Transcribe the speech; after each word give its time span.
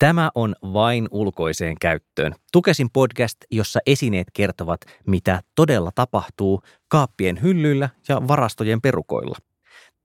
Tämä 0.00 0.30
on 0.34 0.54
vain 0.62 1.08
ulkoiseen 1.10 1.76
käyttöön. 1.80 2.34
Tukesin 2.52 2.90
podcast, 2.92 3.36
jossa 3.50 3.80
esineet 3.86 4.26
kertovat, 4.32 4.80
mitä 5.06 5.40
todella 5.54 5.90
tapahtuu 5.94 6.62
kaappien 6.88 7.42
hyllyillä 7.42 7.88
ja 8.08 8.28
varastojen 8.28 8.80
perukoilla. 8.80 9.36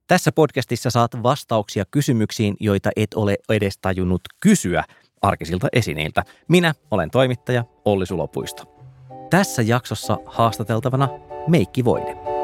Tässä 0.06 0.32
podcastissa 0.32 0.90
saat 0.90 1.22
vastauksia 1.22 1.84
kysymyksiin, 1.90 2.56
joita 2.60 2.90
et 2.96 3.14
ole 3.14 3.36
edes 3.48 3.78
tajunnut 3.78 4.20
kysyä 4.40 4.84
arkisilta 5.22 5.68
esineiltä. 5.72 6.22
Minä 6.48 6.74
olen 6.90 7.10
toimittaja 7.10 7.64
Olli 7.84 8.06
Sulopuisto. 8.06 8.64
Tässä 9.30 9.62
jaksossa 9.62 10.18
haastateltavana 10.26 11.08
Meikki 11.48 11.84
Voide. 11.84 12.35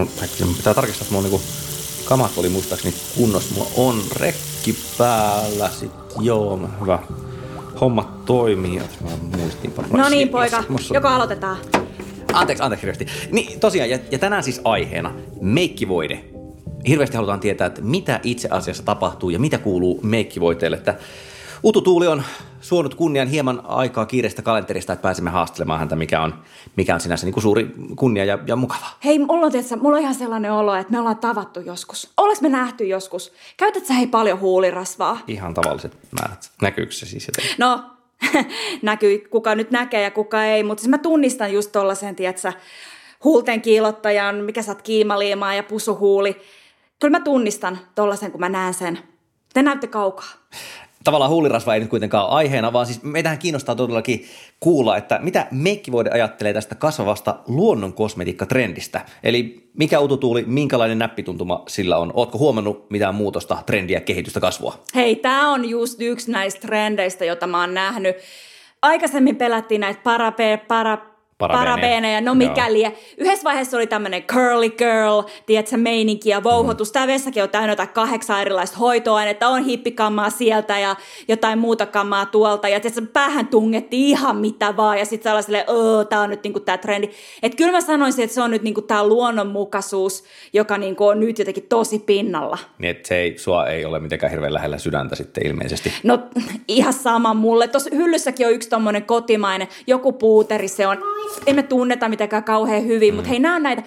On, 0.00 0.54
pitää 0.56 0.74
tarkistaa, 0.74 1.02
että 1.02 1.14
mun 1.14 1.22
niinku 1.22 1.40
kamat 2.04 2.38
oli 2.38 2.48
muistaakseni 2.48 2.94
kunnossa. 3.16 3.54
Mulla 3.54 3.70
on 3.76 4.02
rekki 4.16 4.76
päällä, 4.98 5.70
sit 5.80 5.92
joo, 6.20 6.68
hyvä. 6.80 6.98
Homma 7.80 8.18
toimii. 8.26 8.78
Mä 8.78 9.10
muistinpa. 9.36 9.84
No 9.90 10.08
niin, 10.08 10.28
poika. 10.28 10.64
Joko 10.94 11.08
aloitetaan? 11.08 11.58
Anteeksi, 12.32 12.62
anteeksi 12.62 12.86
hirveästi. 12.86 13.06
Niin, 13.32 13.60
tosiaan, 13.60 13.90
ja, 13.90 13.98
ja 14.10 14.18
tänään 14.18 14.42
siis 14.42 14.60
aiheena 14.64 15.14
meikkivoide. 15.40 16.24
Hirveästi 16.88 17.16
halutaan 17.16 17.40
tietää, 17.40 17.66
että 17.66 17.80
mitä 17.82 18.20
itse 18.22 18.48
asiassa 18.50 18.82
tapahtuu 18.82 19.30
ja 19.30 19.38
mitä 19.38 19.58
kuuluu 19.58 20.00
meikkivoiteelle. 20.02 20.76
Että 20.76 20.94
Utu 21.64 21.80
Tuuli 21.80 22.06
on 22.06 22.22
suonut 22.60 22.94
kunnian 22.94 23.28
hieman 23.28 23.62
aikaa 23.64 24.06
kiireistä 24.06 24.42
kalenterista, 24.42 24.92
että 24.92 25.02
pääsemme 25.02 25.30
haastelemaan 25.30 25.78
häntä, 25.78 25.96
mikä 25.96 26.22
on, 26.22 26.34
mikä 26.76 26.94
on 26.94 27.00
sinänsä 27.00 27.26
niin 27.26 27.34
kuin 27.34 27.42
suuri 27.42 27.74
kunnia 27.96 28.24
ja, 28.24 28.38
ja 28.46 28.56
mukava. 28.56 28.86
Hei, 29.04 29.18
mulla 29.18 29.46
on, 29.46 29.52
tietysti, 29.52 29.76
mulla 29.76 29.96
on 29.96 30.02
ihan 30.02 30.14
sellainen 30.14 30.52
olo, 30.52 30.74
että 30.74 30.92
me 30.92 30.98
ollaan 30.98 31.18
tavattu 31.18 31.60
joskus. 31.60 32.12
Oleks 32.16 32.40
me 32.40 32.48
nähty 32.48 32.84
joskus? 32.84 33.32
Käytät 33.56 33.86
sä 33.86 33.94
hei 33.94 34.06
paljon 34.06 34.40
huulirasvaa? 34.40 35.18
Ihan 35.26 35.54
tavalliset 35.54 35.98
määrät. 36.20 36.50
Näkyykö 36.62 36.92
se 36.92 37.06
siis 37.06 37.26
jotenkin? 37.26 37.54
No, 37.58 37.82
näkyy, 38.82 39.18
kuka 39.18 39.54
nyt 39.54 39.70
näkee 39.70 40.02
ja 40.02 40.10
kuka 40.10 40.44
ei, 40.44 40.62
mutta 40.62 40.80
siis 40.80 40.90
mä 40.90 40.98
tunnistan 40.98 41.52
just 41.52 41.72
tollasen, 41.72 42.16
tietsä, 42.16 42.52
huulten 43.24 43.60
kiilottajan, 43.60 44.36
mikä 44.36 44.62
saat 44.62 44.82
kiimaliimaa 44.82 45.54
ja 45.54 45.62
pusuhuuli. 45.62 46.36
Kyllä 46.98 47.18
mä 47.18 47.24
tunnistan 47.24 47.78
tollasen, 47.94 48.30
kun 48.30 48.40
mä 48.40 48.48
näen 48.48 48.74
sen. 48.74 48.98
Te 49.54 49.62
näytte 49.62 49.86
kaukaa 49.86 50.32
tavallaan 51.08 51.30
huulirasva 51.30 51.74
ei 51.74 51.80
nyt 51.80 51.88
kuitenkaan 51.90 52.24
ole 52.24 52.34
aiheena, 52.34 52.72
vaan 52.72 52.86
siis 52.86 53.02
meitähän 53.02 53.38
kiinnostaa 53.38 53.74
todellakin 53.74 54.24
kuulla, 54.60 54.96
että 54.96 55.18
mitä 55.22 55.46
Meikkivoide 55.50 56.10
ajattelee 56.10 56.52
tästä 56.52 56.74
kasvavasta 56.74 57.38
luonnon 57.46 57.92
kosmetiikkatrendistä. 57.92 59.00
Eli 59.22 59.70
mikä 59.78 60.00
ututuuli, 60.00 60.44
minkälainen 60.46 60.98
näppituntuma 60.98 61.62
sillä 61.68 61.98
on? 61.98 62.12
Ootko 62.14 62.38
huomannut 62.38 62.90
mitään 62.90 63.14
muutosta, 63.14 63.58
trendiä, 63.66 64.00
kehitystä, 64.00 64.40
kasvua? 64.40 64.78
Hei, 64.94 65.16
tämä 65.16 65.52
on 65.52 65.68
just 65.68 66.00
yksi 66.00 66.30
näistä 66.30 66.60
trendeistä, 66.60 67.24
jota 67.24 67.46
mä 67.46 67.60
oon 67.60 67.74
nähnyt. 67.74 68.16
Aikaisemmin 68.82 69.36
pelättiin 69.36 69.80
näitä 69.80 70.00
parape, 70.04 70.60
para, 70.68 70.98
parabeeneja, 71.38 72.20
no 72.20 72.34
mikäli. 72.34 72.82
Joo. 72.82 72.92
Yhdessä 73.18 73.44
vaiheessa 73.44 73.76
oli 73.76 73.86
tämmöinen 73.86 74.22
curly 74.22 74.70
girl, 74.70 75.22
tiedätkö, 75.46 75.76
meininki 75.76 76.28
ja 76.28 76.44
vouhotus. 76.44 76.88
Mm. 76.88 76.92
Tämä 76.92 77.06
vessakin 77.06 77.42
on 77.42 77.48
täynnä 77.48 77.72
jotain 77.72 77.88
kahdeksan 77.88 78.40
erilaista 78.40 78.76
hoitoainetta, 78.76 79.48
on 79.48 79.64
hippikammaa 79.64 80.30
sieltä 80.30 80.78
ja 80.78 80.96
jotain 81.28 81.58
muuta 81.58 81.86
kammaa 81.86 82.26
tuolta. 82.26 82.68
Ja 82.68 82.80
tiedätkö, 82.80 83.12
päähän 83.12 83.46
tungettiin 83.46 84.08
ihan 84.08 84.36
mitä 84.36 84.76
vaan 84.76 84.98
ja 84.98 85.04
sitten 85.04 85.30
sellaiselle, 85.30 85.64
öö, 85.68 86.04
tämä 86.04 86.22
on 86.22 86.30
nyt 86.30 86.42
niinku 86.42 86.60
tämä 86.60 86.78
trendi. 86.78 87.10
Että 87.42 87.56
kyllä 87.56 87.72
mä 87.72 87.80
sanoisin, 87.80 88.24
että 88.24 88.34
se 88.34 88.42
on 88.42 88.50
nyt 88.50 88.62
niinku 88.62 88.82
tämä 88.82 89.06
luonnonmukaisuus, 89.06 90.24
joka 90.52 90.78
niinku 90.78 91.06
on 91.06 91.20
nyt 91.20 91.38
jotenkin 91.38 91.66
tosi 91.68 91.98
pinnalla. 91.98 92.58
Niin, 92.78 92.90
että 92.90 93.08
se 93.08 93.16
ei, 93.16 93.38
sua 93.38 93.66
ei 93.66 93.84
ole 93.84 94.00
mitenkään 94.00 94.30
hirveän 94.30 94.54
lähellä 94.54 94.78
sydäntä 94.78 95.16
sitten 95.16 95.46
ilmeisesti. 95.46 95.92
No 96.02 96.18
ihan 96.68 96.92
sama 96.92 97.34
mulle. 97.34 97.68
Tuossa 97.68 97.90
hyllyssäkin 97.92 98.46
on 98.46 98.52
yksi 98.52 98.68
tommonen 98.68 99.02
kotimainen, 99.02 99.68
joku 99.86 100.12
puuteri 100.12 100.68
se 100.68 100.86
on 100.86 100.98
emme 101.46 101.62
tunneta 101.62 102.08
mitenkään 102.08 102.44
kauhean 102.44 102.84
hyvin, 102.84 103.14
mm. 103.14 103.16
mutta 103.16 103.28
hei, 103.28 103.38
nämä 103.38 103.58
näitä. 103.58 103.82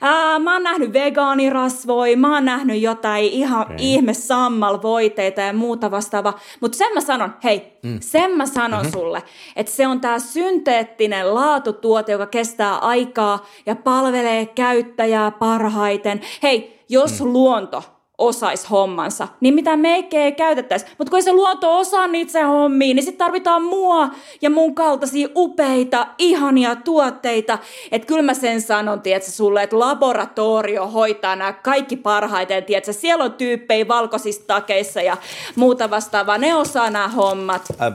Ää, 0.00 0.38
mä 0.38 0.52
oon 0.52 0.62
nähnyt 0.62 0.92
vegaanirasvoja, 0.92 2.16
mä 2.16 2.34
oon 2.34 2.44
nähnyt 2.44 2.80
jotain 2.80 3.24
ihan 3.24 3.62
okay. 3.62 3.76
ihme 3.78 4.14
sammalvoiteita 4.14 5.40
ja 5.40 5.52
muuta 5.52 5.90
vastaavaa. 5.90 6.38
Mutta 6.60 6.78
sen 6.78 6.94
mä 6.94 7.00
sanon, 7.00 7.34
hei, 7.44 7.78
mm. 7.82 7.98
sen 8.00 8.30
mä 8.36 8.46
sanon 8.46 8.80
mm-hmm. 8.80 8.92
sulle, 8.92 9.22
että 9.56 9.72
se 9.72 9.86
on 9.86 10.00
tää 10.00 10.18
synteettinen 10.18 11.34
laatutuote, 11.34 12.12
joka 12.12 12.26
kestää 12.26 12.76
aikaa 12.76 13.46
ja 13.66 13.76
palvelee 13.76 14.46
käyttäjää 14.46 15.30
parhaiten. 15.30 16.20
Hei, 16.42 16.84
jos 16.88 17.20
mm. 17.20 17.32
luonto 17.32 17.93
osais 18.18 18.70
hommansa, 18.70 19.28
niin 19.40 19.54
mitä 19.54 19.76
meikkejä 19.76 20.24
ei 20.24 20.32
käytettäisi. 20.32 20.86
Mutta 20.98 21.10
kun 21.10 21.18
ei 21.18 21.22
se 21.22 21.32
luonto 21.32 21.78
osaa 21.78 22.06
niitä 22.06 22.32
se 22.32 22.42
hommiin, 22.42 22.96
niin 22.96 23.04
sitten 23.04 23.26
tarvitaan 23.26 23.62
mua 23.62 24.10
ja 24.42 24.50
mun 24.50 24.74
kaltaisia 24.74 25.28
upeita, 25.36 26.06
ihania 26.18 26.76
tuotteita. 26.76 27.58
Että 27.92 28.06
kyllä 28.06 28.22
mä 28.22 28.34
sen 28.34 28.60
sanon, 28.60 29.00
tiedätkö, 29.00 29.30
sulle, 29.30 29.62
että 29.62 29.78
laboratorio 29.78 30.86
hoitaa 30.86 31.36
nämä 31.36 31.52
kaikki 31.52 31.96
parhaiten, 31.96 32.64
tiedätkö, 32.64 32.92
siellä 32.92 33.24
on 33.24 33.32
tyyppejä 33.32 33.88
valkoisissa 33.88 34.42
takeissa 34.46 35.02
ja 35.02 35.16
muuta 35.56 35.90
vastaavaa. 35.90 36.38
Ne 36.38 36.54
osaa 36.54 36.90
nämä 36.90 37.08
hommat. 37.08 37.62
Äh, 37.82 37.92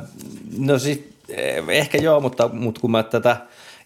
no 0.57 0.80
siis 0.80 1.03
eh, 1.30 1.63
ehkä 1.69 1.97
joo, 1.97 2.19
mutta, 2.19 2.50
mutta 2.53 2.81
kun 2.81 2.91
mä 2.91 3.03
tätä 3.03 3.38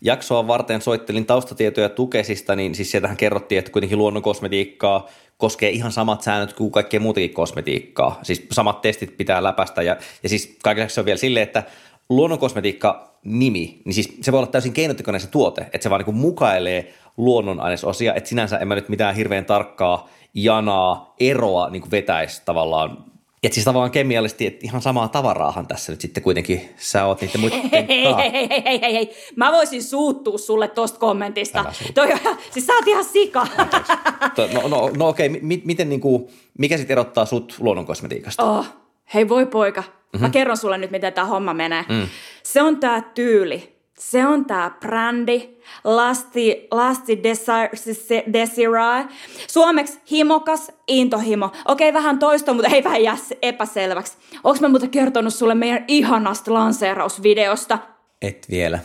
jaksoa 0.03 0.47
varten 0.47 0.81
soittelin 0.81 1.25
taustatietoja 1.25 1.89
Tukesista, 1.89 2.55
niin 2.55 2.75
siis 2.75 2.91
sieltähän 2.91 3.17
kerrottiin, 3.17 3.59
että 3.59 3.71
kuitenkin 3.71 3.97
luonnon 3.97 4.23
kosmetiikkaa 4.23 5.07
koskee 5.37 5.69
ihan 5.69 5.91
samat 5.91 6.21
säännöt 6.21 6.53
kuin 6.53 6.71
kaikkea 6.71 6.99
muutakin 6.99 7.33
kosmetiikkaa. 7.33 8.19
Siis 8.23 8.47
samat 8.51 8.81
testit 8.81 9.17
pitää 9.17 9.43
läpästä 9.43 9.81
ja, 9.81 9.97
ja 10.23 10.29
siis 10.29 10.57
kaiken 10.63 10.89
se 10.89 10.99
on 10.99 11.05
vielä 11.05 11.17
silleen, 11.17 11.43
että 11.43 11.63
luonnon 12.09 12.39
kosmetiikka 12.39 13.19
nimi, 13.23 13.81
niin 13.85 13.93
siis 13.93 14.17
se 14.21 14.31
voi 14.31 14.37
olla 14.37 14.51
täysin 14.51 14.73
keinotekoinen 14.73 15.21
se 15.21 15.27
tuote, 15.27 15.61
että 15.61 15.79
se 15.83 15.89
vaan 15.89 16.03
niin 16.05 16.15
mukailee 16.15 16.93
luonnon 17.17 17.59
ainesosia, 17.59 18.13
että 18.13 18.29
sinänsä 18.29 18.57
en 18.57 18.67
mä 18.67 18.75
nyt 18.75 18.89
mitään 18.89 19.15
hirveän 19.15 19.45
tarkkaa 19.45 20.09
janaa, 20.33 21.15
eroa 21.19 21.69
niin 21.69 21.91
vetäisi 21.91 22.41
tavallaan 22.45 23.12
ja 23.43 23.49
siis 23.49 23.65
tavallaan 23.65 23.91
kemiallisesti, 23.91 24.47
että 24.47 24.59
ihan 24.63 24.81
samaa 24.81 25.07
tavaraahan 25.07 25.67
tässä 25.67 25.91
nyt 25.91 26.01
sitten 26.01 26.23
kuitenkin 26.23 26.69
sä 26.77 27.05
oot 27.05 27.21
niitä 27.21 27.37
muiden 27.37 27.69
hei, 27.71 27.85
hei, 27.87 28.31
hei, 28.31 28.49
hei, 28.49 28.81
hei, 28.81 28.93
hei, 28.93 29.15
Mä 29.35 29.51
voisin 29.51 29.83
suuttua 29.83 30.37
sulle 30.37 30.67
tosta 30.67 30.99
kommentista. 30.99 31.65
Toi, 31.93 32.07
siis 32.51 32.65
sä 32.65 32.73
oot 32.73 32.87
ihan 32.87 33.05
sika. 33.05 33.47
no, 34.53 34.67
no, 34.67 34.91
no 34.97 35.07
okei, 35.07 35.27
okay. 35.27 35.39
M- 35.41 35.61
miten 35.65 35.89
niinku, 35.89 36.31
mikä 36.57 36.77
sit 36.77 36.91
erottaa 36.91 37.25
sut 37.25 37.55
luonnonkosmetiikasta? 37.59 38.43
Oh, 38.43 38.65
hei 39.13 39.29
voi 39.29 39.45
poika, 39.45 39.81
mm-hmm. 39.81 40.19
mä 40.21 40.27
mhm. 40.27 40.31
kerron 40.31 40.57
sulle 40.57 40.77
nyt, 40.77 40.91
miten 40.91 41.13
tämä 41.13 41.27
homma 41.27 41.53
menee. 41.53 41.85
Mm. 41.89 42.07
Se 42.43 42.61
on 42.61 42.77
tämä 42.77 43.01
tyyli 43.01 43.72
se 44.09 44.25
on 44.27 44.45
tämä 44.45 44.71
brändi, 44.79 45.49
Lasti, 45.83 46.67
Lasti 46.71 47.23
Desire. 48.33 49.05
Suomeksi 49.47 49.99
himokas, 50.11 50.71
intohimo. 50.87 51.51
Okei, 51.67 51.93
vähän 51.93 52.19
toista, 52.19 52.53
mutta 52.53 52.69
ei 52.69 52.83
vähän 52.83 53.03
jää 53.03 53.17
epäselväksi. 53.41 54.17
Onko 54.43 54.59
mä 54.61 54.67
muuten 54.67 54.89
kertonut 54.89 55.33
sulle 55.33 55.55
meidän 55.55 55.85
ihanasta 55.87 56.53
lanseerausvideosta? 56.53 57.79
Et 58.21 58.47
vielä. 58.51 58.79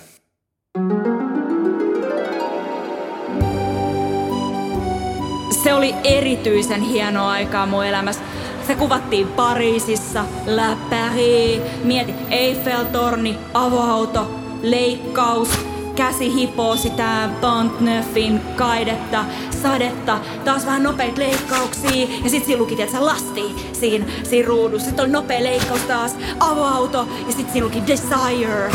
Se 5.63 5.75
oli 5.75 5.95
erityisen 6.05 6.81
hienoa 6.81 7.31
aikaa 7.31 7.67
mun 7.67 7.87
elämässä. 7.87 8.23
Se 8.67 8.75
kuvattiin 8.75 9.29
Pariisissa, 9.29 10.25
La 10.47 10.77
Paris, 10.91 11.61
mieti 11.85 12.15
Eiffel-torni, 12.31 13.39
avoauto, 13.55 14.48
leikkaus, 14.63 15.49
käsi 15.95 16.35
hipoo 16.35 16.77
sitä 16.77 17.29
Pontneufin 17.41 18.41
kaidetta, 18.57 19.25
sadetta, 19.63 20.19
taas 20.45 20.67
vähän 20.67 20.83
nopeita 20.83 21.21
leikkauksia, 21.21 22.09
ja 22.25 22.31
sit 22.31 22.45
siinä 22.45 22.61
luki, 22.61 22.83
että 22.83 23.05
lasti 23.05 23.55
siinä, 23.73 24.05
siinä 24.23 24.49
ruudussa. 24.49 24.87
Sitten 24.87 25.05
oli 25.05 25.13
nopea 25.13 25.43
leikkaus 25.43 25.81
taas, 25.81 26.17
avoauto, 26.41 27.09
ja 27.27 27.33
sit 27.33 27.53
siinä 27.53 27.67
luki 27.67 27.83
Desire. 27.87 28.71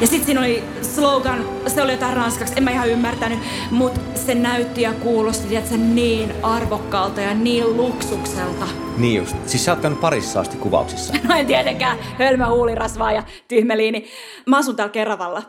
Ja 0.00 0.06
sit 0.06 0.24
siinä 0.24 0.40
oli 0.40 0.64
slogan, 0.94 1.44
se 1.66 1.82
oli 1.82 1.92
jotain 1.92 2.16
ranskaksi, 2.16 2.54
en 2.56 2.64
mä 2.64 2.70
ihan 2.70 2.88
ymmärtänyt, 2.88 3.38
mutta 3.70 4.00
se 4.14 4.34
näytti 4.34 4.82
ja 4.82 4.92
kuulosti, 4.92 5.56
että 5.56 5.70
se 5.70 5.76
niin 5.76 6.32
arvokkaalta 6.42 7.20
ja 7.20 7.34
niin 7.34 7.76
luksukselta. 7.76 8.66
Niin 8.98 9.16
just. 9.16 9.36
Siis 9.46 9.64
sä 9.64 9.72
oot 9.72 9.80
käynyt 9.80 10.00
parissa 10.00 10.40
asti 10.40 10.56
kuvauksissa. 10.56 11.14
No 11.28 11.34
en 11.36 11.46
tietenkään. 11.46 11.98
Hölmä 12.18 12.48
huulirasvaa 12.48 13.12
ja 13.12 13.22
tyhmeliini. 13.48 14.06
Mä 14.46 14.58
asun 14.58 14.76
täällä 14.76 14.92
Keravalla. 14.92 15.42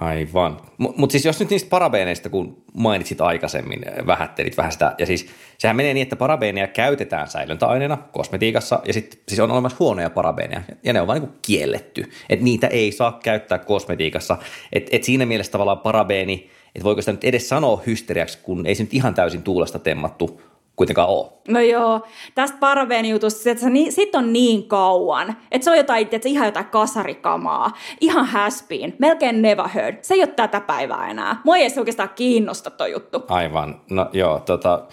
Aivan. 0.00 0.60
Mutta 0.78 1.00
mut 1.00 1.10
siis 1.10 1.24
jos 1.24 1.40
nyt 1.40 1.50
niistä 1.50 1.70
parabeeneista, 1.70 2.28
kun 2.28 2.62
mainitsit 2.74 3.20
aikaisemmin, 3.20 3.80
vähättelit 4.06 4.56
vähän 4.56 4.72
sitä, 4.72 4.94
ja 4.98 5.06
siis 5.06 5.26
sehän 5.58 5.76
menee 5.76 5.94
niin, 5.94 6.02
että 6.02 6.16
parabeeneja 6.16 6.66
käytetään 6.66 7.28
säilöntäaineena 7.28 7.96
kosmetiikassa, 7.96 8.80
ja 8.86 8.92
sitten 8.92 9.20
siis 9.28 9.40
on 9.40 9.50
olemassa 9.50 9.76
huonoja 9.80 10.10
parabeeneja, 10.10 10.60
ja 10.82 10.92
ne 10.92 11.00
on 11.00 11.06
vain 11.06 11.22
niin 11.22 11.32
kielletty, 11.42 12.10
että 12.28 12.44
niitä 12.44 12.66
ei 12.66 12.92
saa 12.92 13.18
käyttää 13.22 13.58
kosmetiikassa, 13.58 14.36
että 14.72 14.96
et 14.96 15.04
siinä 15.04 15.26
mielessä 15.26 15.52
tavallaan 15.52 15.78
parabeeni, 15.78 16.50
että 16.74 16.84
voiko 16.84 17.02
sitä 17.02 17.12
nyt 17.12 17.24
edes 17.24 17.48
sanoa 17.48 17.82
hysteriaksi, 17.86 18.38
kun 18.42 18.66
ei 18.66 18.74
se 18.74 18.82
nyt 18.82 18.94
ihan 18.94 19.14
täysin 19.14 19.42
tuulesta 19.42 19.78
temmattu 19.78 20.40
kuitenkaan 20.80 21.08
ole. 21.08 21.32
No 21.48 21.60
joo, 21.60 22.00
tästä 22.34 22.58
parabeenijutusta, 22.60 23.50
että 23.50 23.64
se 23.64 23.70
niin, 23.70 23.92
sit 23.92 24.14
on 24.14 24.32
niin 24.32 24.68
kauan, 24.68 25.36
että 25.50 25.64
se 25.64 25.70
on 25.70 25.76
jotain, 25.76 26.08
että 26.12 26.28
ihan 26.28 26.46
jotain 26.46 26.66
kasarikamaa, 26.66 27.72
ihan 28.00 28.28
been, 28.68 28.94
melkein 28.98 29.42
never 29.42 29.68
heard. 29.68 29.96
Se 30.02 30.14
ei 30.14 30.20
ole 30.20 30.26
tätä 30.26 30.60
päivää 30.60 31.10
enää. 31.10 31.40
Mua 31.44 31.56
ei 31.56 31.62
edes 31.62 31.78
oikeastaan 31.78 32.10
kiinnosta 32.14 32.70
toi 32.70 32.92
juttu. 32.92 33.22
Aivan, 33.28 33.80
no 33.90 34.10
joo, 34.12 34.40
tota, 34.40 34.86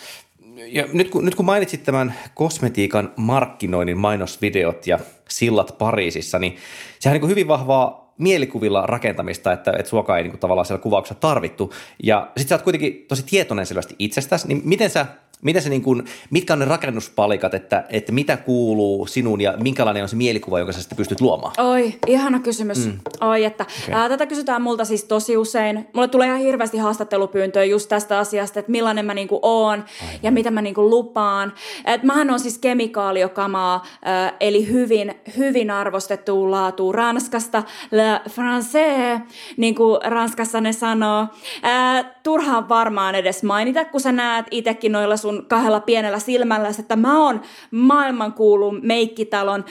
ja 0.68 0.86
nyt, 0.94 1.10
kun, 1.10 1.25
nyt 1.25 1.36
kun 1.36 1.45
mainitsit 1.45 1.84
tämän 1.84 2.13
kosmetiikan 2.33 3.13
markkinoinnin 3.16 3.98
mainosvideot 3.98 4.88
ja 4.88 5.00
sillat 5.30 5.75
Pariisissa, 5.78 6.40
niin 6.40 6.56
sehän 7.00 7.16
on 7.16 7.22
niin 7.22 7.30
hyvin 7.30 7.48
vahvaa 7.48 8.07
mielikuvilla 8.18 8.86
rakentamista, 8.86 9.51
että, 9.51 9.72
että 9.72 9.90
suokaa 9.90 10.18
ei 10.18 10.24
niin 10.24 10.31
kuin, 10.31 10.40
tavallaan 10.40 10.66
siellä 10.66 10.83
kuvauksessa 10.83 11.22
tarvittu. 11.22 11.74
Ja 12.04 12.31
sitten 12.38 12.50
sä 12.50 12.56
oot 12.56 12.62
kuitenkin 12.62 13.06
tosi 13.07 13.24
tietoinen 13.25 13.66
selvästi 13.66 13.95
itsestäsi, 14.00 14.48
niin 14.48 14.62
miten 14.66 14.90
sä 14.90 15.06
Miten 15.42 15.62
se 15.62 15.69
niin 15.69 15.81
kuin, 15.81 16.06
mitkä 16.30 16.54
on 16.54 16.60
ne 16.60 16.66
rakennuspalikat, 16.66 17.54
että, 17.54 17.84
että 17.89 18.12
mitä 18.12 18.38
kuuluu 18.38 19.06
sinun 19.06 19.42
ja 19.42 19.54
minkälainen 19.63 20.04
on 20.04 20.10
se 20.10 20.16
mielikuva, 20.16 20.60
jonka 20.60 20.74
sä 20.74 20.80
sitten 20.80 20.98
pystyt 20.98 21.22
luomaan? 21.22 21.54
Oi, 21.57 21.94
ihana 22.07 22.39
kysymys. 22.39 22.86
Mm. 22.86 23.00
Oi, 23.22 23.44
että 23.45 23.66
okay. 23.84 23.95
ää, 23.95 24.10
tätä 24.10 24.25
kysytään 24.25 24.62
multa 24.62 24.86
siis 24.86 25.04
tosi 25.04 25.38
usein. 25.38 25.88
Mulle 25.94 26.07
tulee 26.07 26.28
ihan 26.28 26.39
hirveästi 26.39 26.78
haastattelupyyntöjä 26.78 27.66
just 27.66 27.89
tästä 27.89 28.19
asiasta, 28.19 28.60
että 28.60 28.72
millainen 28.72 29.06
mä 29.06 29.13
niinku 29.13 29.39
oon 29.42 29.80
Aivan. 30.01 30.19
ja 30.24 30.31
mitä 30.31 30.51
mä 30.51 30.62
niinku 30.62 30.89
lupaan. 30.89 31.54
Et 31.86 32.04
mähän 32.04 32.30
on 32.30 32.40
siis 32.40 32.57
kemikaaliokamaa, 32.57 33.86
ää, 34.01 34.33
eli 34.40 34.68
hyvin, 34.68 35.16
hyvin 35.38 35.72
arvostettu 35.72 36.51
laatu 36.51 36.92
Ranskasta. 36.92 37.63
Le 37.92 38.22
français, 38.30 39.19
niin 39.57 39.75
kuin 39.75 40.00
Ranskassa 40.06 40.62
ne 40.62 40.74
sanoo. 40.74 41.28
Ää, 41.63 42.04
turhaan 42.24 42.69
varmaan 42.69 43.16
edes 43.16 43.44
mainita, 43.44 43.86
kun 43.86 44.01
sä 44.01 44.12
näet 44.12 44.45
itsekin 44.51 44.92
noilla 44.92 45.18
sun 45.18 45.27
kahdella 45.48 45.80
pienellä 45.80 46.20
silmällä, 46.20 46.70
että 46.80 46.96
mä 46.96 47.24
oon 47.24 47.42
maailmankuulun 47.72 48.80
meikkitalon 48.84 49.66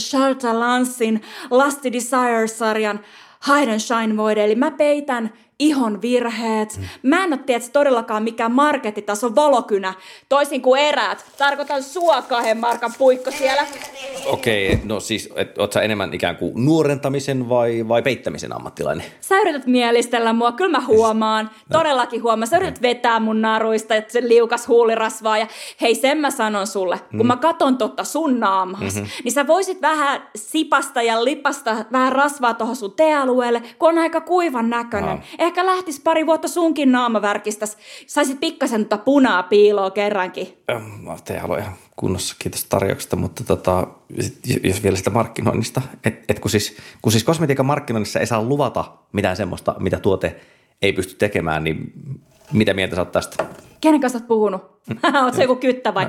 Charles 0.00 0.44
Lansin 0.52 1.22
Lusty 1.50 1.92
Desire-sarjan 1.92 3.00
Hide 3.46 3.70
and 3.70 3.80
Shine 3.80 4.16
voide, 4.16 4.44
eli 4.44 4.54
mä 4.54 4.70
peitän 4.70 5.32
ihon 5.60 6.02
virheet. 6.02 6.76
Mm. 6.76 7.08
Mä 7.08 7.24
en 7.24 7.32
ole 7.32 7.40
tiedä, 7.46 7.64
todellakaan 7.72 8.22
mikään 8.22 8.52
markettitason 8.52 9.34
valokynä, 9.34 9.94
toisin 10.28 10.62
kuin 10.62 10.80
eräät. 10.80 11.24
Tarkoitan 11.38 11.82
sua 11.82 12.22
kahden 12.22 12.56
markan 12.56 12.92
puikko 12.98 13.30
siellä. 13.30 13.66
Okei, 14.26 14.72
okay, 14.72 14.86
no 14.86 15.00
siis, 15.00 15.28
et, 15.36 15.58
oot 15.58 15.72
sä 15.72 15.82
enemmän 15.82 16.14
ikään 16.14 16.36
kuin 16.36 16.52
nuorentamisen 16.64 17.48
vai, 17.48 17.88
vai 17.88 18.02
peittämisen 18.02 18.56
ammattilainen? 18.56 19.06
Sä 19.20 19.38
yrität 19.40 19.66
mielistellä 19.66 20.32
mua, 20.32 20.52
kyllä 20.52 20.78
mä 20.78 20.86
huomaan. 20.86 21.50
No. 21.68 21.78
Todellakin 21.78 22.22
huomaan. 22.22 22.46
Sä 22.46 22.56
yrität 22.56 22.82
vetää 22.82 23.20
mun 23.20 23.42
naruista, 23.42 23.94
että 23.94 24.12
se 24.12 24.28
liukas 24.28 24.68
huulirasvaa. 24.68 25.38
Ja 25.38 25.46
hei, 25.80 25.94
sen 25.94 26.18
mä 26.18 26.30
sanon 26.30 26.66
sulle, 26.66 26.98
kun 27.10 27.20
mm. 27.20 27.26
mä 27.26 27.36
katon 27.36 27.78
totta 27.78 28.04
sun 28.04 28.40
naamas, 28.40 28.80
mm-hmm. 28.80 29.06
niin 29.24 29.32
sä 29.32 29.46
voisit 29.46 29.82
vähän 29.82 30.22
sipasta 30.36 31.02
ja 31.02 31.24
lipasta 31.24 31.76
vähän 31.92 32.12
rasvaa 32.12 32.54
tuohon 32.54 32.76
sun 32.76 32.92
tealueelle, 32.92 33.62
kun 33.78 33.88
on 33.88 33.98
aika 33.98 34.20
kuivan 34.20 34.70
näköinen. 34.70 35.16
No 35.16 35.22
ehkä 35.50 35.66
lähtis 35.66 36.00
pari 36.00 36.26
vuotta 36.26 36.48
sunkin 36.48 36.92
naamavärkistä. 36.92 37.66
Saisit 38.06 38.40
pikkasen 38.40 38.86
tota 38.86 39.02
punaa 39.04 39.42
piiloa 39.42 39.90
kerrankin. 39.90 40.58
Mä 41.02 41.16
tein 41.24 41.40
haluan 41.40 41.58
ihan 41.58 41.74
kunnossa, 41.96 42.36
kiitos 42.38 42.64
tarjouksesta, 42.64 43.16
mutta 43.16 43.44
tota, 43.44 43.86
jos 44.62 44.82
vielä 44.82 44.96
sitä 44.96 45.10
markkinoinnista, 45.10 45.82
että 46.04 46.24
et 46.28 46.40
kun, 46.40 46.50
siis, 46.50 46.76
kun 47.02 47.12
siis 47.12 47.24
kosmetiikan 47.24 47.66
markkinoinnissa 47.66 48.20
ei 48.20 48.26
saa 48.26 48.42
luvata 48.42 48.84
mitään 49.12 49.36
semmoista, 49.36 49.74
mitä 49.78 49.98
tuote 49.98 50.40
ei 50.82 50.92
pysty 50.92 51.14
tekemään, 51.14 51.64
niin 51.64 51.92
mitä 52.52 52.74
mieltä 52.74 52.96
sä 52.96 53.02
oot 53.02 53.12
tästä? 53.12 53.46
Kenen 53.80 54.00
kanssa 54.00 54.18
oot 54.18 54.28
puhunut? 54.28 54.80
Oot 55.24 55.34
se 55.34 55.42
joku 55.42 55.56
kyttä 55.56 55.94
vai? 55.94 56.06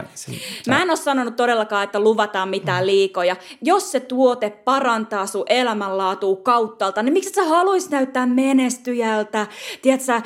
Mä 0.67 0.81
en 0.81 0.89
ole 0.89 0.97
sanonut 0.97 1.35
todellakaan, 1.35 1.83
että 1.83 1.99
luvataan 1.99 2.49
mitään 2.49 2.87
liikoja. 2.87 3.35
Jos 3.61 3.91
se 3.91 3.99
tuote 3.99 4.49
parantaa 4.49 5.25
sun 5.25 5.43
elämänlaatua 5.49 6.35
kauttaalta, 6.35 7.03
niin 7.03 7.13
miksi 7.13 7.29
sä 7.29 7.43
haluais 7.43 7.89
näyttää 7.89 8.25
menestyjältä, 8.25 9.47
tiedätkö, 9.81 10.21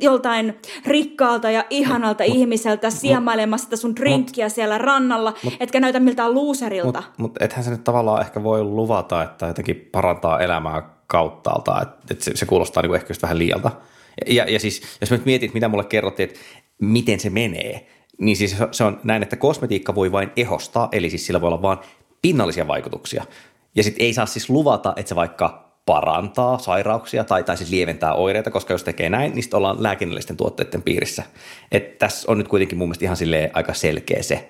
joltain 0.00 0.58
rikkaalta 0.86 1.50
ja 1.50 1.64
ihanalta 1.70 2.24
mut, 2.24 2.34
ihmiseltä 2.34 2.90
siemailemassa 2.90 3.64
sitä 3.64 3.76
sun 3.76 3.96
drinkkiä 3.96 4.44
mut, 4.44 4.52
siellä 4.52 4.78
rannalla, 4.78 5.34
mut, 5.42 5.54
etkä 5.60 5.80
näytä 5.80 6.00
miltään 6.00 6.34
luuserilta. 6.34 6.98
Mutta 6.98 7.22
mut 7.22 7.42
ethän 7.42 7.64
se 7.64 7.70
nyt 7.70 7.84
tavallaan 7.84 8.20
ehkä 8.20 8.42
voi 8.42 8.64
luvata, 8.64 9.22
että 9.22 9.46
jotenkin 9.46 9.88
parantaa 9.92 10.40
elämää 10.40 10.90
kauttaalta, 11.06 11.82
että 11.82 11.96
et 12.10 12.20
se, 12.20 12.32
se 12.34 12.46
kuulostaa 12.46 12.82
niinku 12.82 12.94
ehkä 12.94 13.10
just 13.10 13.22
vähän 13.22 13.38
liialta. 13.38 13.70
Ja, 14.26 14.44
ja 14.50 14.60
siis, 14.60 14.82
jos 15.00 15.10
nyt 15.10 15.24
mietit, 15.24 15.54
mitä 15.54 15.68
mulle 15.68 15.84
kerrottiin, 15.84 16.28
että 16.28 16.40
miten 16.80 17.20
se 17.20 17.30
menee, 17.30 17.86
niin 18.18 18.36
siis 18.36 18.56
se 18.70 18.84
on 18.84 19.00
näin, 19.04 19.22
että 19.22 19.36
kosmetiikka 19.36 19.94
voi 19.94 20.12
vain 20.12 20.30
ehostaa, 20.36 20.88
eli 20.92 21.10
siis 21.10 21.26
sillä 21.26 21.40
voi 21.40 21.48
olla 21.48 21.62
vain 21.62 21.78
pinnallisia 22.22 22.66
vaikutuksia. 22.66 23.24
Ja 23.74 23.82
sitten 23.82 24.06
ei 24.06 24.14
saa 24.14 24.26
siis 24.26 24.50
luvata, 24.50 24.92
että 24.96 25.08
se 25.08 25.14
vaikka 25.14 25.64
parantaa 25.86 26.58
sairauksia 26.58 27.24
tai, 27.24 27.44
tai 27.44 27.56
siis 27.56 27.70
lieventää 27.70 28.14
oireita, 28.14 28.50
koska 28.50 28.74
jos 28.74 28.84
tekee 28.84 29.10
näin, 29.10 29.34
niin 29.34 29.44
ollaan 29.52 29.82
lääkinnällisten 29.82 30.36
tuotteiden 30.36 30.82
piirissä. 30.82 31.22
Et 31.72 31.98
tässä 31.98 32.32
on 32.32 32.38
nyt 32.38 32.48
kuitenkin 32.48 32.78
mun 32.78 32.88
mielestä 32.88 33.04
ihan 33.04 33.16
aika 33.52 33.74
selkeä 33.74 34.22
se 34.22 34.48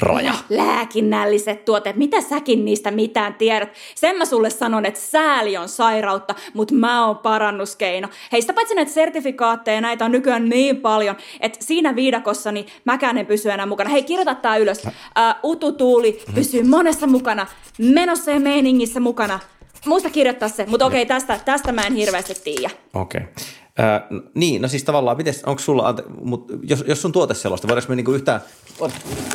raja. 0.00 0.34
Lääkinnälliset 0.48 1.64
tuotteet, 1.64 1.96
mitä 1.96 2.20
säkin 2.20 2.64
niistä 2.64 2.90
mitään 2.90 3.34
tiedät? 3.34 3.68
Sen 3.94 4.16
mä 4.16 4.24
sulle 4.24 4.50
sanon, 4.50 4.86
että 4.86 5.00
sääli 5.00 5.56
on 5.56 5.68
sairautta, 5.68 6.34
mutta 6.54 6.74
mä 6.74 7.06
oon 7.06 7.18
parannuskeino. 7.18 8.08
Hei, 8.32 8.40
sitä 8.40 8.52
paitsi 8.52 8.74
näitä 8.74 8.92
sertifikaatteja, 8.92 9.80
näitä 9.80 10.04
on 10.04 10.12
nykyään 10.12 10.48
niin 10.48 10.76
paljon, 10.76 11.16
että 11.40 11.58
siinä 11.64 11.96
viidakossa 11.96 12.52
niin 12.52 12.66
mäkään 12.84 13.18
en 13.18 13.26
pysy 13.26 13.50
enää 13.50 13.66
mukana. 13.66 13.90
Hei, 13.90 14.02
kirjoita 14.02 14.34
tää 14.34 14.56
ylös. 14.56 14.84
Uh, 14.84 15.50
Utu 15.50 15.72
Tuuli 15.72 16.22
pysyy 16.34 16.62
monessa 16.62 17.06
mukana, 17.06 17.46
menossa 17.78 18.30
ja 18.30 18.40
meiningissä 18.40 19.00
mukana. 19.00 19.40
Muista 19.86 20.10
kirjoittaa 20.10 20.48
se, 20.48 20.66
mutta 20.66 20.86
okei, 20.86 21.02
okay, 21.02 21.16
tästä, 21.16 21.40
tästä 21.44 21.72
mä 21.72 21.82
en 21.82 21.94
hirveästi 21.94 22.34
tiedä. 22.44 22.70
Okei. 22.94 23.20
Okay. 23.20 23.32
Äh, 23.80 24.20
niin, 24.34 24.62
no 24.62 24.68
siis 24.68 24.84
tavallaan, 24.84 25.16
miten, 25.16 25.34
onko 25.46 25.62
sulla, 25.62 25.94
mut 26.22 26.52
jos, 26.62 26.84
jos 26.86 27.02
sun 27.02 27.12
tuote 27.12 27.34
sellaista, 27.34 27.68
voidaanko 27.68 27.88
me 27.88 27.96
niinku 27.96 28.12
yhtään... 28.12 28.40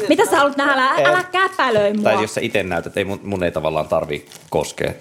Mitä 0.09 0.25
sä 0.25 0.37
haluat 0.37 0.57
nähdä? 0.57 0.73
Älä, 0.73 1.09
älä 1.09 1.23
käpälöi 1.23 1.93
mua. 1.93 2.03
Tai 2.03 2.21
jos 2.21 2.33
sä 2.33 2.41
itse 2.41 2.63
näytät, 2.63 2.97
ei 2.97 3.05
mun, 3.05 3.19
mun 3.23 3.43
ei 3.43 3.51
tavallaan 3.51 3.87
tarvi 3.87 4.25
koskea 4.49 4.93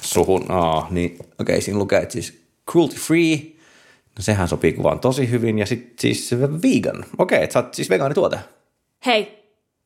suhun. 0.00 0.44
Aa, 0.48 0.86
niin 0.90 1.12
okei, 1.12 1.28
okay, 1.38 1.60
siinä 1.60 1.78
lukee, 1.78 2.00
että 2.00 2.12
siis 2.12 2.42
cruelty 2.70 2.96
free, 2.96 3.36
no 4.16 4.22
sehän 4.22 4.48
sopii 4.48 4.72
kuvaan 4.72 5.00
tosi 5.00 5.30
hyvin, 5.30 5.58
ja 5.58 5.66
sitten 5.66 5.94
siis 6.00 6.30
vegan. 6.62 7.04
Okei, 7.18 7.36
okay, 7.36 7.44
että 7.44 7.52
sä 7.52 7.58
oot 7.58 7.74
siis 7.74 7.90
vegaanituote. 7.90 8.38
Hei, 9.06 9.37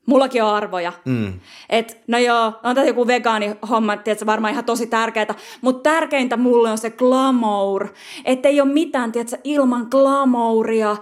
Mullakin 0.06 0.42
on 0.42 0.54
arvoja. 0.54 0.92
Mm. 1.04 1.40
Et, 1.70 2.02
no 2.06 2.18
joo, 2.18 2.52
on 2.62 2.74
tässä 2.74 2.88
joku 2.88 3.06
vegaanihomma, 3.06 3.96
tiedätkö, 3.96 4.26
varmaan 4.26 4.52
ihan 4.52 4.64
tosi 4.64 4.86
tärkeää, 4.86 5.34
mutta 5.60 5.90
tärkeintä 5.90 6.36
mulle 6.36 6.70
on 6.70 6.78
se 6.78 6.90
glamour. 6.90 7.88
Että 8.24 8.48
ei 8.48 8.60
ole 8.60 8.72
mitään, 8.72 9.12
tiedätkö, 9.12 9.38
ilman 9.44 9.86
glamouria. 9.90 10.96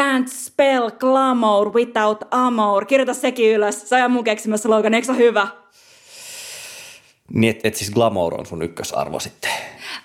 Can't 0.00 0.28
spell 0.28 0.90
glamour 0.90 1.72
without 1.74 2.18
amour. 2.30 2.84
Kirjoita 2.84 3.14
sekin 3.14 3.54
ylös. 3.54 3.88
Se 3.88 4.04
on 4.04 4.10
mun 4.10 4.24
keksimässä 4.24 4.68
slogan, 4.68 4.94
eikö 4.94 5.06
se 5.06 5.16
hyvä? 5.16 5.48
Niin, 7.32 7.50
että 7.50 7.68
et 7.68 7.74
siis 7.74 7.90
glamour 7.90 8.34
on 8.34 8.46
sun 8.46 8.62
ykkösarvo 8.62 9.20
sitten. 9.20 9.50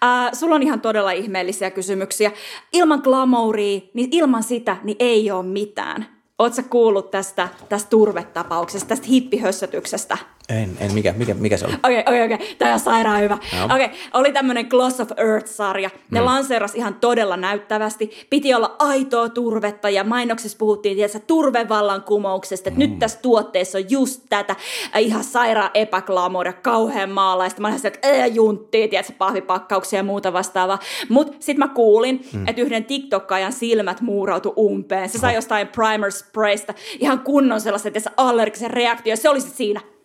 Äh, 0.03 0.33
sulla 0.33 0.55
on 0.55 0.63
ihan 0.63 0.81
todella 0.81 1.11
ihmeellisiä 1.11 1.71
kysymyksiä. 1.71 2.31
Ilman 2.73 3.01
glamouria, 3.03 3.79
niin 3.93 4.09
ilman 4.11 4.43
sitä, 4.43 4.77
niin 4.83 4.97
ei 4.99 5.31
ole 5.31 5.45
mitään. 5.45 6.18
Oletko 6.39 6.61
kuullut 6.69 7.11
tästä, 7.11 7.47
tästä 7.69 7.89
turvetapauksesta, 7.89 8.87
tästä 8.89 9.07
hippihössötyksestä? 9.07 10.17
En, 10.49 10.77
en 10.79 10.93
mikä, 10.93 11.13
mikä, 11.17 11.33
mikä 11.33 11.57
se 11.57 11.65
oli? 11.65 11.73
Okei, 11.83 11.99
okei, 11.99 12.23
okei. 12.23 12.55
Tämä 12.57 12.73
on 12.73 12.79
sairaan 12.79 13.21
hyvä. 13.21 13.37
Okei, 13.65 13.85
okay, 13.85 13.97
oli 14.13 14.31
tämmöinen 14.31 14.65
Gloss 14.69 14.99
of 14.99 15.11
Earth-sarja. 15.17 15.89
Ne 16.11 16.19
mm. 16.19 16.25
lanseeras 16.25 16.75
ihan 16.75 16.93
todella 16.93 17.37
näyttävästi. 17.37 18.27
Piti 18.29 18.53
olla 18.53 18.75
aitoa 18.79 19.29
turvetta 19.29 19.89
ja 19.89 20.03
mainoksessa 20.03 20.57
puhuttiin 20.57 20.97
tietysti 20.97 21.23
turvevallankumouksesta, 21.27 22.69
että 22.69 22.79
mm. 22.79 22.89
nyt 22.89 22.99
tässä 22.99 23.19
tuotteessa 23.21 23.77
on 23.77 23.83
just 23.89 24.21
tätä 24.29 24.55
ihan 24.99 25.23
sairaan 25.23 25.71
epäklaamoida, 25.73 26.53
kauhean 26.53 27.09
maalaista. 27.09 27.61
Mä 27.61 27.67
olin 27.67 27.87
että 27.87 28.07
ee, 28.07 28.27
junttia, 28.27 28.87
tiedätkö, 28.87 29.13
pahvipakkauksia 29.17 29.99
ja 29.99 30.03
muuta 30.03 30.33
vastaavaa. 30.33 30.79
Mutta 31.09 31.37
sitten 31.39 31.67
mä 31.67 31.73
kuulin, 31.73 32.21
mm. 32.33 32.47
että 32.47 32.61
yhden 32.61 32.85
TikTokkaajan 32.85 33.53
silmät 33.53 34.01
muurautui 34.01 34.53
umpeen. 34.57 35.09
Se 35.09 35.17
sai 35.17 35.31
oh. 35.31 35.35
jostain 35.35 35.67
primer 35.67 36.11
spraysta 36.11 36.73
ihan 36.99 37.19
kunnon 37.19 37.61
sellaiset 37.61 37.95
ja 37.95 38.01
allergisen 38.17 38.71
reaktio. 38.71 39.15
Se 39.15 39.29
olisi 39.29 39.49
siinä 39.49 39.81
niin 39.81 39.98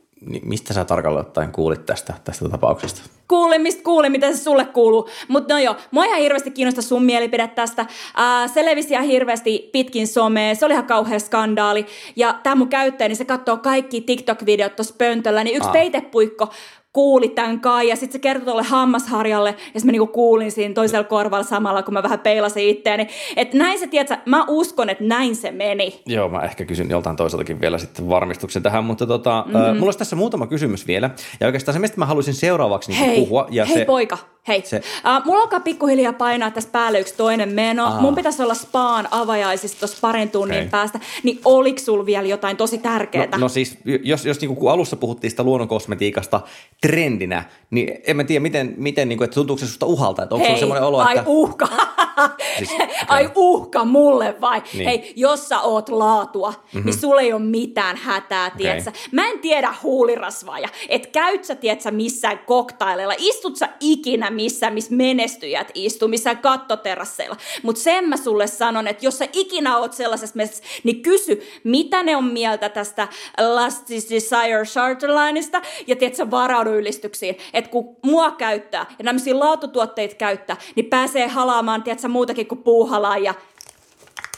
mistä 0.44 0.74
sä 0.74 0.84
tarkalleen 0.84 1.26
ottaen 1.26 1.52
kuulit 1.52 1.86
tästä, 1.86 2.14
tästä 2.24 2.48
tapauksesta? 2.48 3.02
Kuulin, 3.28 3.62
mistä 3.62 3.82
kuulin, 3.82 4.12
miten 4.12 4.36
se 4.36 4.42
sulle 4.42 4.64
kuuluu. 4.64 5.08
Mutta 5.28 5.54
no 5.54 5.60
joo, 5.60 5.76
mua 5.90 6.04
ihan 6.04 6.18
hirveästi 6.20 6.50
kiinnostaa 6.50 6.82
sun 6.82 7.04
mielipide 7.04 7.48
tästä. 7.48 7.86
Ää, 8.16 8.48
se 8.48 8.64
levisi 8.64 8.94
ihan 8.94 9.06
hirveästi 9.06 9.68
pitkin 9.72 10.06
somea, 10.08 10.54
se 10.54 10.66
oli 10.66 10.72
ihan 10.72 10.86
kauhea 10.86 11.18
skandaali. 11.18 11.86
Ja 12.16 12.34
tämä 12.42 12.56
mun 12.56 12.68
käyttäjä, 12.68 13.08
niin 13.08 13.16
se 13.16 13.24
katsoo 13.24 13.56
kaikki 13.56 14.00
TikTok-videot 14.00 14.76
tuossa 14.76 14.94
pöntöllä, 14.98 15.44
niin 15.44 15.56
yksi 15.56 15.68
Ah. 15.68 15.72
peitepuikko 15.72 16.48
kuuli 16.92 17.28
tämän 17.28 17.60
kai 17.60 17.88
ja 17.88 17.96
sitten 17.96 18.12
se 18.12 18.18
kertoi 18.18 18.44
tuolle 18.44 18.62
hammasharjalle 18.62 19.48
ja 19.50 19.56
sitten 19.64 19.86
mä 19.86 19.92
niinku 19.92 20.06
kuulin 20.06 20.52
siinä 20.52 20.74
toisella 20.74 21.04
korvalla 21.04 21.44
samalla, 21.44 21.82
kun 21.82 21.94
mä 21.94 22.02
vähän 22.02 22.18
peilasin 22.20 22.68
itteeni. 22.68 23.08
Että 23.36 23.58
näin 23.58 23.78
se, 23.78 23.86
tiedätkö, 23.86 24.16
mä 24.26 24.44
uskon, 24.48 24.90
että 24.90 25.04
näin 25.04 25.36
se 25.36 25.50
meni. 25.50 26.02
Joo, 26.06 26.28
mä 26.28 26.40
ehkä 26.40 26.64
kysyn 26.64 26.90
joltain 26.90 27.16
toiseltakin 27.16 27.60
vielä 27.60 27.78
sitten 27.78 28.08
varmistuksen 28.08 28.62
tähän, 28.62 28.84
mutta 28.84 29.06
tota, 29.06 29.44
Mhm. 29.46 29.56
mm-hmm. 29.56 29.68
äh, 29.68 29.74
mulla 29.74 29.86
olisi 29.86 29.98
tässä 29.98 30.16
muutama 30.16 30.46
kysymys 30.46 30.86
vielä. 30.86 31.10
Ja 31.40 31.46
oikeastaan 31.46 31.72
se, 31.72 31.78
mistä 31.78 31.98
mä 31.98 32.06
haluaisin 32.06 32.34
seuraavaksi 32.34 32.90
niin 32.92 33.04
Hei, 33.16 33.24
puhua. 33.24 33.46
Ja 33.50 33.64
hei 33.64 33.78
se, 33.78 33.84
poika, 33.84 34.18
hei. 34.48 34.62
se- 34.66 34.76
Uh, 35.18 35.24
mulla 35.26 35.40
alkaa 35.42 35.60
pikkuhiljaa 35.60 36.12
painaa 36.12 36.50
tässä 36.50 36.70
päälle 36.72 37.00
yksi 37.00 37.14
toinen 37.16 37.48
meno. 37.48 37.84
Aa. 37.86 38.00
Mun 38.00 38.14
pitäisi 38.14 38.42
olla 38.42 38.54
spaan 38.54 39.08
avajaisissa 39.10 39.78
tuossa 39.78 39.98
parin 40.00 40.30
tunnin 40.30 40.58
Okei. 40.58 40.68
päästä. 40.70 41.00
Niin 41.22 41.40
oliko 41.44 41.78
sulla 41.78 42.06
vielä 42.06 42.28
jotain 42.28 42.56
tosi 42.56 42.78
tärkeää? 42.78 43.26
No, 43.26 43.38
no 43.38 43.48
siis, 43.48 43.78
jos, 44.02 44.26
jos 44.26 44.40
niin 44.40 44.56
kuin 44.56 44.72
alussa 44.72 44.96
puhuttiin 44.96 45.30
sitä 45.30 45.42
luonnonkosmetiikasta 45.42 46.40
trendinä, 46.80 47.44
niin 47.70 47.98
en 48.06 48.16
mä 48.16 48.24
tiedä, 48.24 48.40
miten, 48.42 48.74
miten 48.76 49.08
niin 49.08 49.18
kuin, 49.18 49.24
että 49.24 49.34
tuntuuko 49.34 49.60
se 49.60 49.66
susta 49.66 49.86
uhalta, 49.86 50.22
että 50.22 50.34
onko 50.34 50.46
Hei, 50.46 50.56
se 50.56 50.60
semmoinen 50.60 50.84
olo, 50.88 50.98
ai 50.98 51.18
että... 51.18 51.30
uhka. 51.30 51.68
Siis, 52.58 52.70
Ai 53.08 53.24
okei. 53.24 53.32
uhka 53.36 53.84
mulle 53.84 54.36
vai? 54.40 54.62
Niin. 54.72 54.84
Hei, 54.84 55.12
jos 55.16 55.48
sä 55.48 55.60
oot 55.60 55.88
laatua, 55.88 56.50
mm-hmm. 56.50 56.84
niin 56.84 56.98
sulla 56.98 57.20
ei 57.20 57.32
ole 57.32 57.42
mitään 57.42 57.96
hätää, 57.96 58.50
tietsä. 58.50 58.92
Mä 59.12 59.28
en 59.28 59.38
tiedä 59.38 59.74
huulirasvaaja, 59.82 60.68
että 60.88 61.08
käyt 61.08 61.44
sä, 61.44 61.54
tietsä, 61.54 61.90
missään 61.90 62.38
koktaileilla, 62.38 63.14
istut 63.18 63.56
sä 63.56 63.68
ikinä 63.80 64.30
missään, 64.34 64.74
missä 64.74 64.94
menestyjät 64.94 65.70
istuu, 65.74 66.08
missään 66.08 66.38
kattoterasseilla. 66.38 67.36
Mutta 67.62 67.80
sen 67.80 68.08
mä 68.08 68.16
sulle 68.16 68.46
sanon, 68.46 68.88
että 68.88 69.06
jos 69.06 69.18
sä 69.18 69.28
ikinä 69.32 69.78
oot 69.78 69.92
sellaisessa 69.92 70.36
messissä, 70.36 70.64
niin 70.84 71.02
kysy, 71.02 71.42
mitä 71.64 72.02
ne 72.02 72.16
on 72.16 72.24
mieltä 72.24 72.68
tästä 72.68 73.08
Last 73.38 73.88
Desire 73.90 74.64
Charterlineista, 74.64 75.62
ja 75.86 75.96
tietsä, 75.96 76.30
varaudu 76.30 76.70
ylistyksiin, 76.70 77.36
että 77.52 77.70
kun 77.70 77.96
mua 78.02 78.30
käyttää 78.30 78.86
ja 78.98 79.04
tämmöisiä 79.04 79.38
laatutuotteita 79.38 80.14
käyttää, 80.14 80.56
niin 80.74 80.86
pääsee 80.86 81.28
halaamaan, 81.28 81.82
tietsä, 81.82 82.08
muutakin 82.08 82.46
kuin 82.46 82.62
puuhalaa 82.62 83.18
ja 83.18 83.34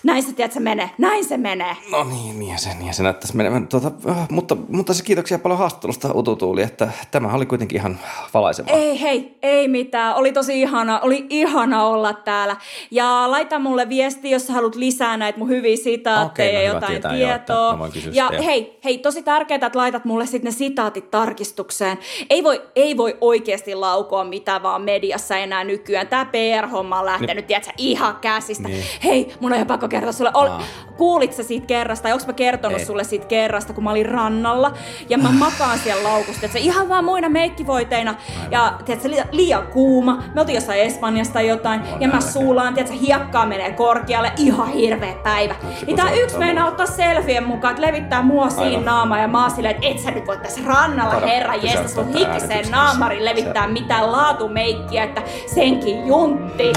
näin 0.06 0.22
se, 0.22 0.32
tiedätkö, 0.32 0.60
menee. 0.60 0.90
Näin 0.98 1.24
se 1.24 1.36
menee. 1.36 1.76
No 1.90 2.04
niin, 2.04 2.38
niin 2.38 2.58
se, 2.58 2.74
niin 2.74 2.94
se 2.94 3.02
näyttäisi 3.02 3.36
menevän. 3.36 3.68
Tuota, 3.68 3.92
äh, 4.08 4.28
mutta, 4.30 4.56
mutta 4.68 4.94
se 4.94 5.04
kiitoksia 5.04 5.38
paljon 5.38 5.58
haastattelusta 5.58 6.14
Ututuuli, 6.14 6.62
että 6.62 6.88
tämä 7.10 7.32
oli 7.34 7.46
kuitenkin 7.46 7.78
ihan 7.78 7.98
valaisevaa. 8.34 8.76
Ei, 8.76 9.00
hei, 9.00 9.38
ei 9.42 9.68
mitään. 9.68 10.14
Oli 10.14 10.32
tosi 10.32 10.60
ihana, 10.60 11.00
oli 11.00 11.26
ihana 11.30 11.84
olla 11.84 12.12
täällä. 12.12 12.56
Ja 12.90 13.30
laita 13.30 13.58
mulle 13.58 13.88
viesti, 13.88 14.30
jos 14.30 14.48
haluat 14.48 14.74
lisää 14.74 15.16
näitä 15.16 15.38
mun 15.38 15.48
hyviä 15.48 15.76
sitaatteja 15.76 16.50
Okei, 16.50 16.68
no 16.68 16.74
jotain 16.74 16.92
tietää, 16.92 17.12
että 17.12 17.26
tietoa. 17.26 17.78
voin 17.78 17.92
kysyä 17.92 18.12
ja 18.14 18.30
hei, 18.44 18.78
hei, 18.84 18.98
tosi 18.98 19.22
tärkeää, 19.22 19.66
että 19.66 19.78
laitat 19.78 20.04
mulle 20.04 20.26
sitten 20.26 20.44
ne 20.44 20.50
sitaatit 20.50 21.10
tarkistukseen. 21.10 21.98
Ei 22.30 22.44
voi, 22.44 22.62
ei 22.76 22.96
voi 22.96 23.16
oikeasti 23.20 23.74
laukoa 23.74 24.24
mitä 24.24 24.62
vaan 24.62 24.82
mediassa 24.82 25.36
enää 25.36 25.64
nykyään. 25.64 26.08
Tää 26.08 26.24
PR-homma 26.24 26.98
on 26.98 27.06
lähtenyt, 27.06 27.36
niin. 27.36 27.44
tiedätkö, 27.44 27.72
ihan 27.78 28.16
käsistä. 28.20 28.68
Niin. 28.68 28.84
Hei, 29.04 29.34
mun 29.40 29.52
on 29.52 29.56
ihan 29.56 29.66
pakko 29.66 29.88
kertoa 30.00 30.12
sulle. 30.12 30.30
Ol, 30.34 30.46
Aa. 30.48 30.62
kuulit 30.96 31.32
sä 31.32 31.42
siitä 31.42 31.66
kerrasta, 31.66 32.02
tai 32.02 32.12
onko 32.12 32.24
mä 32.26 32.32
kertonut 32.32 32.78
Ei. 32.78 32.84
sulle 32.86 33.04
siitä 33.04 33.26
kerrasta, 33.26 33.72
kun 33.72 33.84
mä 33.84 33.90
olin 33.90 34.06
rannalla, 34.06 34.72
ja 35.08 35.18
mä 35.18 35.28
makaan 35.32 35.78
siellä 35.78 36.08
laukusta, 36.08 36.46
että 36.46 36.58
se 36.58 36.64
ihan 36.64 36.88
vaan 36.88 37.04
muina 37.04 37.28
meikkivoiteina, 37.28 38.14
ja 38.50 38.72
tiedätkö, 38.84 39.10
liian, 39.10 39.26
liian 39.32 39.66
kuuma, 39.66 40.22
me 40.34 40.40
oltiin 40.40 40.54
jossain 40.54 40.80
Espanjasta 40.80 41.40
jotain, 41.40 41.80
ja 42.00 42.08
mä 42.08 42.12
nälkä. 42.14 42.20
suulaan, 42.20 42.74
tiedätkö, 42.74 42.96
hiekkaa 43.00 43.46
menee 43.46 43.72
korkealle, 43.72 44.32
ihan 44.36 44.68
hirveä 44.68 45.14
päivä. 45.22 45.54
se 45.80 45.86
Niin 45.86 45.96
tää 45.96 46.08
se 46.08 46.16
yksi 46.20 46.36
on 46.36 46.40
meinaa 46.40 46.68
ottaa 46.68 46.86
selfien 46.86 47.44
mukaan, 47.46 47.70
että 47.74 47.86
levittää 47.86 48.22
mua 48.22 48.50
siinä 48.50 48.66
Aivan. 48.66 48.84
naamaa, 48.84 49.18
ja 49.18 49.28
mä 49.28 49.42
oon 49.42 49.50
silleen, 49.50 49.74
että 49.74 49.86
et 49.88 49.98
sä 49.98 50.10
nyt 50.10 50.26
voi 50.26 50.36
tässä 50.38 50.60
rannalla, 50.64 51.10
Taida 51.10 51.26
herra 51.26 51.54
jestas, 51.54 51.94
sun 51.94 52.14
hikkiseen 52.14 52.70
naamarin 52.70 53.24
levittää 53.24 53.64
Se- 53.66 53.72
mitään 53.72 54.12
laatumeikkiä, 54.12 55.04
että 55.04 55.22
senkin 55.54 56.06
juntti. 56.06 56.72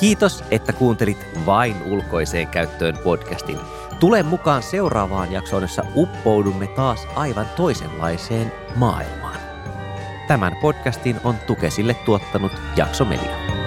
Kiitos, 0.00 0.44
että 0.50 0.72
kuuntelit 0.72 1.26
vain 1.46 1.76
ulkoiseen 1.86 2.48
käyttöön 2.48 2.98
podcastin. 3.04 3.58
Tule 3.98 4.22
mukaan 4.22 4.62
seuraavaan 4.62 5.32
jaksoon, 5.32 5.62
jossa 5.62 5.82
uppoudumme 5.96 6.66
taas 6.66 7.06
aivan 7.14 7.46
toisenlaiseen 7.56 8.52
maailmaan. 8.76 9.40
Tämän 10.28 10.56
podcastin 10.60 11.16
on 11.24 11.34
Tukesille 11.46 11.94
tuottanut 11.94 12.52
Jakso 12.76 13.04
Media. 13.04 13.59